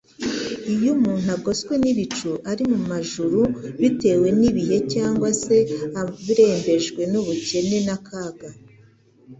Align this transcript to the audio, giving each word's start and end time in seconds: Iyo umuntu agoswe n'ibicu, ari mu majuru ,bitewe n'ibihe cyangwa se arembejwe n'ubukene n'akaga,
Iyo 0.73 0.89
umuntu 0.97 1.27
agoswe 1.37 1.73
n'ibicu, 1.83 2.29
ari 2.51 2.63
mu 2.71 2.79
majuru 2.91 3.41
,bitewe 3.81 4.27
n'ibihe 4.39 4.77
cyangwa 4.93 5.29
se 5.43 5.57
arembejwe 6.01 7.01
n'ubukene 7.11 7.77
n'akaga, 7.85 8.49